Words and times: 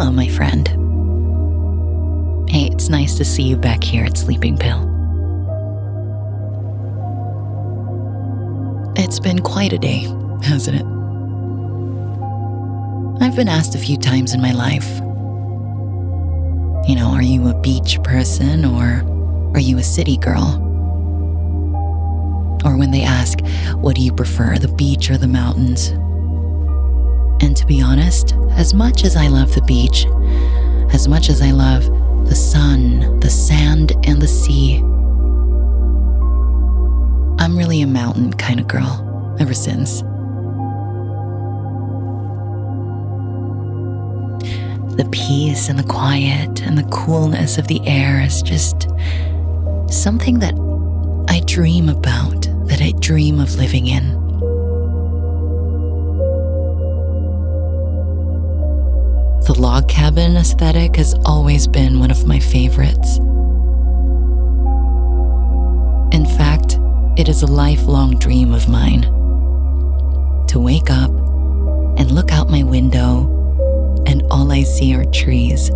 Hello, 0.00 0.12
my 0.12 0.28
friend. 0.28 0.66
Hey, 2.48 2.70
it's 2.72 2.88
nice 2.88 3.18
to 3.18 3.24
see 3.26 3.42
you 3.42 3.58
back 3.58 3.84
here 3.84 4.02
at 4.02 4.16
Sleeping 4.16 4.56
Pill. 4.56 4.80
It's 8.96 9.20
been 9.20 9.40
quite 9.40 9.74
a 9.74 9.78
day, 9.78 10.04
hasn't 10.42 10.78
it? 10.78 10.86
I've 13.22 13.36
been 13.36 13.48
asked 13.48 13.74
a 13.74 13.78
few 13.78 13.98
times 13.98 14.32
in 14.32 14.40
my 14.40 14.52
life 14.52 14.88
you 16.88 16.96
know, 16.96 17.10
are 17.10 17.22
you 17.22 17.48
a 17.48 17.60
beach 17.60 18.02
person 18.02 18.64
or 18.64 19.04
are 19.52 19.60
you 19.60 19.76
a 19.76 19.82
city 19.82 20.16
girl? 20.16 20.56
Or 22.64 22.78
when 22.78 22.90
they 22.90 23.02
ask, 23.02 23.38
what 23.74 23.96
do 23.96 24.02
you 24.02 24.14
prefer, 24.14 24.56
the 24.56 24.68
beach 24.68 25.10
or 25.10 25.18
the 25.18 25.28
mountains? 25.28 25.92
And 27.40 27.56
to 27.56 27.66
be 27.66 27.80
honest, 27.80 28.34
as 28.50 28.74
much 28.74 29.04
as 29.04 29.16
I 29.16 29.28
love 29.28 29.54
the 29.54 29.62
beach, 29.62 30.06
as 30.94 31.08
much 31.08 31.28
as 31.30 31.40
I 31.40 31.50
love 31.52 31.84
the 32.28 32.34
sun, 32.34 33.18
the 33.20 33.30
sand, 33.30 33.92
and 34.04 34.20
the 34.20 34.28
sea, 34.28 34.76
I'm 37.42 37.56
really 37.56 37.80
a 37.80 37.86
mountain 37.86 38.32
kind 38.34 38.60
of 38.60 38.68
girl 38.68 39.36
ever 39.40 39.54
since. 39.54 40.02
The 44.96 45.08
peace 45.10 45.70
and 45.70 45.78
the 45.78 45.84
quiet 45.88 46.60
and 46.62 46.76
the 46.76 46.88
coolness 46.92 47.56
of 47.56 47.68
the 47.68 47.80
air 47.86 48.20
is 48.20 48.42
just 48.42 48.88
something 49.88 50.40
that 50.40 50.54
I 51.28 51.40
dream 51.46 51.88
about, 51.88 52.42
that 52.66 52.82
I 52.82 52.92
dream 53.00 53.40
of 53.40 53.54
living 53.54 53.86
in. 53.86 54.29
The 59.50 59.60
log 59.60 59.88
cabin 59.88 60.36
aesthetic 60.36 60.94
has 60.94 61.12
always 61.24 61.66
been 61.66 61.98
one 61.98 62.12
of 62.12 62.24
my 62.24 62.38
favorites. 62.38 63.16
In 66.14 66.24
fact, 66.24 66.78
it 67.18 67.28
is 67.28 67.42
a 67.42 67.48
lifelong 67.48 68.16
dream 68.16 68.54
of 68.54 68.68
mine 68.68 69.02
to 70.46 70.60
wake 70.60 70.88
up 70.88 71.10
and 71.98 72.12
look 72.12 72.30
out 72.30 72.48
my 72.48 72.62
window 72.62 73.26
and 74.06 74.22
all 74.30 74.52
I 74.52 74.62
see 74.62 74.94
are 74.94 75.04
trees. 75.06 75.68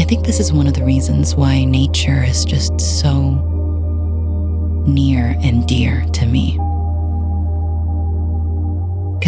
I 0.00 0.04
think 0.04 0.24
this 0.24 0.38
is 0.38 0.52
one 0.52 0.68
of 0.68 0.74
the 0.74 0.84
reasons 0.84 1.34
why 1.34 1.64
nature 1.64 2.22
is 2.22 2.44
just 2.44 2.80
so 2.80 3.32
near 4.86 5.36
and 5.42 5.66
dear 5.66 6.04
to 6.12 6.26
me. 6.26 6.56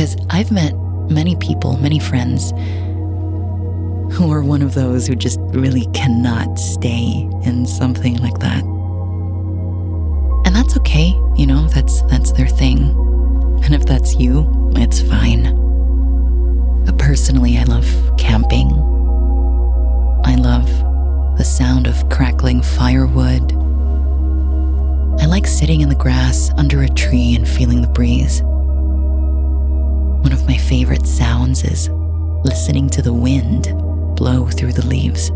Because 0.03 0.17
I've 0.31 0.51
met 0.51 0.75
many 1.13 1.37
people, 1.37 1.77
many 1.77 2.01
friends, 2.01 2.51
who 4.13 4.33
are 4.33 4.43
one 4.43 4.61
of 4.61 4.75
those 4.75 5.07
who 5.07 5.15
just 5.15 5.39
really 5.51 5.87
cannot 5.95 6.59
stay 6.59 7.31
in 7.45 7.65
something 7.67 8.17
like 8.17 8.37
that. 8.41 8.65
And 10.45 10.57
that's 10.57 10.77
okay, 10.79 11.11
you 11.37 11.47
know, 11.47 11.69
that's 11.69 12.03
that's 12.11 12.33
their 12.33 12.49
thing. 12.49 12.81
And 13.63 13.77
if 13.77 13.87
that's 13.87 14.17
you, 14.17 14.73
it's 14.75 15.01
fine. 15.03 15.45
But 16.85 16.99
personally, 16.99 17.57
I 17.59 17.63
love 17.63 17.87
camping. 18.19 18.73
I 20.25 20.35
love 20.35 20.67
the 21.39 21.45
sound 21.45 21.87
of 21.87 22.09
crackling 22.09 22.61
firewood. 22.61 23.53
I 25.23 25.27
like 25.27 25.47
sitting 25.47 25.81
in 25.81 25.91
the 25.91 25.95
grass 25.95 26.51
under 26.57 26.83
a 26.83 26.89
tree 26.89 27.37
and 27.37 27.47
feeling 27.47 27.83
the 27.83 27.87
breeze. 27.87 28.43
One 30.23 30.33
of 30.33 30.47
my 30.47 30.57
favorite 30.57 31.07
sounds 31.07 31.65
is 31.65 31.89
listening 32.45 32.89
to 32.91 33.03
the 33.03 33.13
wind 33.13 33.65
blow 34.17 34.47
through 34.47 34.73
the 34.73 34.87
leaves. 34.87 35.31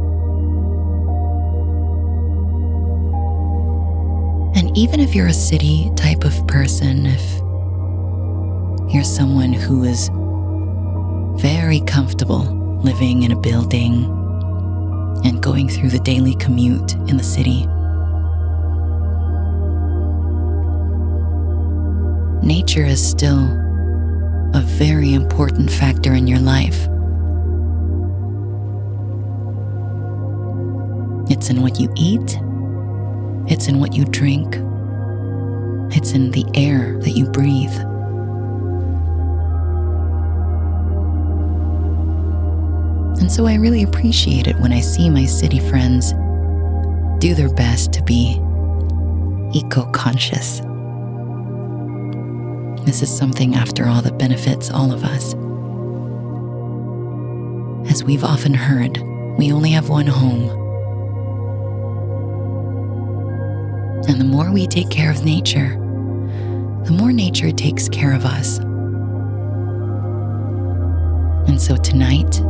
And 4.56 4.76
even 4.76 5.00
if 5.00 5.14
you're 5.14 5.26
a 5.26 5.32
city 5.34 5.91
type 5.97 6.24
of 6.24 6.47
person, 6.47 7.06
if 7.06 7.41
you're 8.94 9.04
someone 9.04 9.52
who 9.52 9.84
is 9.84 10.08
very 11.42 11.80
comfortable 11.80 12.44
living 12.82 13.24
in 13.24 13.32
a 13.32 13.36
building 13.36 14.04
and 15.24 15.42
going 15.42 15.68
through 15.68 15.91
the 15.91 15.98
daily 15.98 16.36
commute 16.36 16.94
in 17.08 17.16
the 17.16 17.24
city, 17.24 17.66
nature 22.47 22.84
is 22.84 23.04
still 23.04 23.66
a 24.56 24.62
very 24.62 25.14
important 25.14 25.70
factor 25.70 26.14
in 26.14 26.26
your 26.26 26.40
life. 26.40 26.88
It's 31.30 31.50
in 31.50 31.62
what 31.62 31.78
you 31.78 31.92
eat 31.96 32.38
it's 33.48 33.68
in 33.68 33.78
what 33.78 33.94
you 33.94 34.04
drink, 34.04 34.56
it's 35.94 36.12
in 36.12 36.32
the 36.32 36.44
air 36.54 36.98
that 36.98 37.10
you 37.10 37.26
breathe. 37.26 37.74
And 43.20 43.30
so 43.30 43.46
I 43.46 43.54
really 43.54 43.84
appreciate 43.84 44.48
it 44.48 44.56
when 44.56 44.72
I 44.72 44.80
see 44.80 45.08
my 45.08 45.24
city 45.26 45.60
friends 45.60 46.12
do 47.20 47.34
their 47.36 47.52
best 47.54 47.92
to 47.92 48.02
be 48.02 48.40
eco 49.54 49.88
conscious. 49.92 50.60
This 52.86 53.02
is 53.02 53.14
something, 53.14 53.54
after 53.54 53.86
all, 53.86 54.00
that 54.02 54.16
benefits 54.19 54.70
all 54.70 54.92
of 54.92 55.04
us. 55.04 55.34
As 57.91 58.02
we've 58.02 58.24
often 58.24 58.54
heard, 58.54 58.98
we 59.36 59.52
only 59.52 59.72
have 59.72 59.91
one 59.91 60.06
home 60.06 60.66
And 64.08 64.20
the 64.20 64.24
more 64.24 64.52
we 64.52 64.69
take 64.69 64.88
care 64.88 65.10
of 65.10 65.24
nature, 65.24 65.70
the 66.84 66.92
more 66.92 67.12
nature 67.12 67.50
takes 67.50 67.88
care 67.88 68.12
of 68.12 68.24
us. 68.24 68.58
And 71.48 71.60
so 71.60 71.76
tonight, 71.76 72.41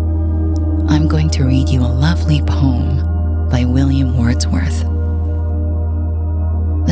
I'm 0.90 1.08
going 1.08 1.30
to 1.30 1.44
read 1.44 1.70
you 1.70 1.80
a 1.80 1.88
lovely 1.88 2.42
poem 2.42 3.48
by 3.48 3.64
William 3.64 4.18
Wordsworth. 4.18 4.95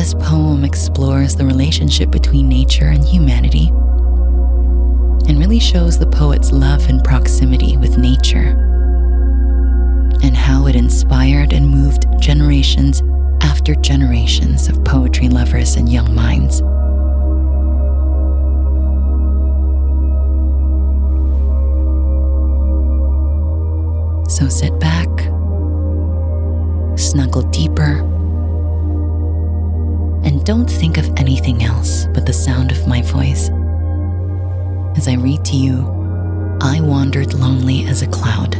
This 0.05 0.13
poem 0.13 0.63
explores 0.63 1.35
the 1.35 1.47
relationship 1.47 2.11
between 2.11 2.47
nature 2.47 2.89
and 2.89 3.03
humanity 3.03 3.69
and 5.27 5.39
really 5.39 5.57
shows 5.57 5.97
the 5.97 6.05
poet's 6.05 6.51
love 6.51 6.87
and 6.89 7.03
proximity 7.03 7.75
with 7.75 7.97
nature 7.97 8.55
and 10.21 10.37
how 10.37 10.67
it 10.67 10.75
inspired 10.75 11.53
and 11.53 11.67
moved 11.67 12.05
generations 12.19 13.01
after 13.41 13.73
generations 13.73 14.67
of 14.67 14.85
poetry 14.85 15.27
lovers 15.27 15.75
and 15.75 15.91
young 15.91 16.13
minds. 16.13 16.59
So 24.31 24.49
sit 24.49 24.79
back, 24.79 25.09
snuggle 26.95 27.49
deeper, 27.49 28.14
and 30.25 30.43
don't 30.43 30.69
think 30.69 30.97
of 30.97 31.09
anything 31.17 31.63
else 31.63 32.07
but 32.07 32.25
the 32.25 32.33
sound 32.33 32.71
of 32.71 32.87
my 32.87 33.01
voice. 33.03 33.49
As 34.97 35.07
I 35.07 35.13
read 35.13 35.45
to 35.45 35.55
you, 35.55 35.87
I 36.61 36.81
Wandered 36.81 37.33
Lonely 37.33 37.85
as 37.85 38.01
a 38.01 38.07
Cloud 38.07 38.51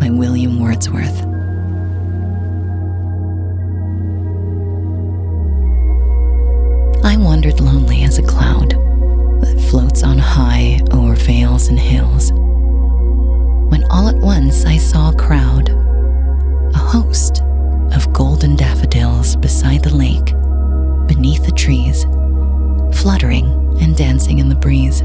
by 0.00 0.08
William 0.08 0.60
Wordsworth. 0.60 1.22
I 7.04 7.16
wandered 7.18 7.60
lonely 7.60 8.02
as 8.04 8.18
a 8.18 8.22
cloud 8.22 8.70
that 8.70 9.66
floats 9.70 10.02
on 10.02 10.16
high 10.18 10.80
o'er 10.90 11.14
vales 11.14 11.68
and 11.68 11.78
hills. 11.78 12.32
When 13.70 13.84
all 13.90 14.08
at 14.08 14.16
once 14.16 14.64
I 14.64 14.78
saw 14.78 15.10
a 15.10 15.16
crowd, 15.16 15.68
a 16.74 16.78
host 16.78 17.43
trees, 21.64 22.04
fluttering 23.00 23.46
and 23.80 23.96
dancing 23.96 24.38
in 24.38 24.50
the 24.50 24.54
breeze. 24.54 25.00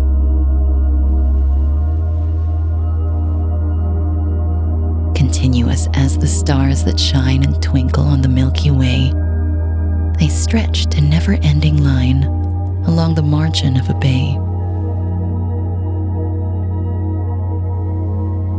Continuous 5.18 5.88
as 5.94 6.18
the 6.18 6.28
stars 6.28 6.84
that 6.84 7.00
shine 7.00 7.44
and 7.46 7.64
twinkle 7.64 8.04
on 8.04 8.22
the 8.22 8.28
Milky 8.28 8.72
Way 8.72 9.14
they 10.20 10.28
stretched 10.28 10.96
a 10.96 11.02
never 11.02 11.38
ending 11.44 11.82
line 11.82 12.24
along 12.86 13.16
the 13.16 13.22
margin 13.22 13.78
of 13.78 13.90
a 13.90 13.94
bay. 13.94 14.34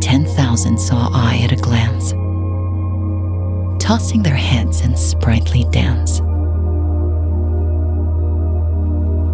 Ten 0.01 0.25
thousand 0.25 0.81
saw 0.81 1.11
I 1.13 1.43
at 1.45 1.53
a 1.53 1.57
glance, 1.57 2.13
tossing 3.85 4.23
their 4.23 4.35
heads 4.35 4.81
in 4.81 4.97
sprightly 4.97 5.67
dance. 5.71 6.23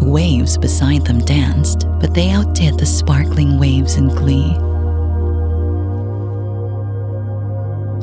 Waves 0.07 0.57
beside 0.57 1.05
them 1.05 1.19
danced, 1.19 1.87
but 1.99 2.13
they 2.13 2.31
outdid 2.31 2.77
the 2.77 2.85
sparkling 2.85 3.59
waves 3.59 3.95
in 3.95 4.07
glee. 4.07 4.55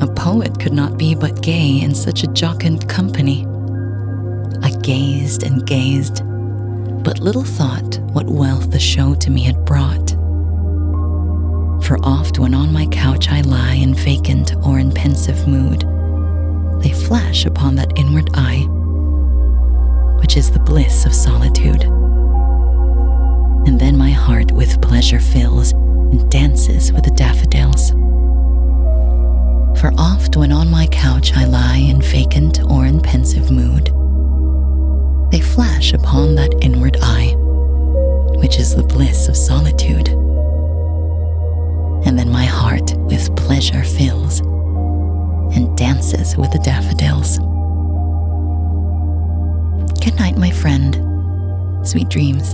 A 0.01 0.07
poet 0.13 0.59
could 0.59 0.73
not 0.73 0.97
be 0.97 1.15
but 1.15 1.41
gay 1.41 1.81
in 1.81 1.95
such 1.95 2.23
a 2.23 2.27
jocund 2.27 2.87
company. 2.87 3.45
I 4.61 4.71
gazed 4.81 5.43
and 5.43 5.65
gazed, 5.65 6.23
but 7.03 7.19
little 7.19 7.43
thought 7.43 7.99
what 8.11 8.27
wealth 8.27 8.71
the 8.71 8.79
show 8.79 9.15
to 9.15 9.31
me 9.31 9.43
had 9.43 9.65
brought. 9.65 10.11
For 11.85 11.97
oft 12.03 12.39
when 12.39 12.53
on 12.53 12.73
my 12.73 12.87
couch 12.87 13.29
I 13.29 13.41
lie 13.41 13.75
in 13.75 13.93
vacant 13.93 14.55
or 14.65 14.79
in 14.79 14.91
pensive 14.91 15.47
mood, 15.47 15.81
they 16.81 16.91
flash 16.91 17.45
upon 17.45 17.75
that 17.75 17.91
inward 17.95 18.29
eye, 18.33 18.65
which 20.25 20.37
is 20.37 20.49
the 20.49 20.59
bliss 20.59 21.05
of 21.05 21.13
solitude. 21.13 21.83
And 23.67 23.79
then 23.79 23.95
my 23.95 24.09
heart 24.09 24.51
with 24.51 24.81
pleasure 24.81 25.19
fills 25.19 25.71
and 25.71 26.31
dances 26.31 26.91
with 26.91 27.03
the 27.03 27.11
daffodils. 27.11 27.91
For 29.79 29.91
oft 29.99 30.35
when 30.35 30.51
on 30.51 30.71
my 30.71 30.87
couch 30.87 31.33
I 31.35 31.45
lie 31.45 31.77
in 31.77 32.01
vacant 32.01 32.59
or 32.71 32.87
in 32.87 33.01
pensive 33.01 33.51
mood, 33.51 33.91
they 35.31 35.41
flash 35.41 35.93
upon 35.93 36.33
that 36.33 36.55
inward 36.59 36.97
eye, 37.03 37.35
which 38.39 38.57
is 38.57 38.75
the 38.75 38.81
bliss 38.81 39.27
of 39.27 39.37
solitude. 39.37 40.07
And 42.07 42.17
then 42.17 42.31
my 42.31 42.45
heart 42.45 42.95
with 42.95 43.35
pleasure 43.35 43.83
fills 43.83 44.39
and 45.55 45.77
dances 45.77 46.35
with 46.35 46.51
the 46.51 46.63
daffodils. 46.65 47.37
Good 50.05 50.19
night, 50.19 50.37
my 50.37 50.51
friend. 50.51 50.93
Sweet 51.83 52.09
dreams. 52.09 52.53